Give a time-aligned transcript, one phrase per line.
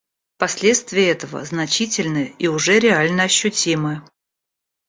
[0.39, 4.01] Последствия этого значительны и уже реально ощутимы.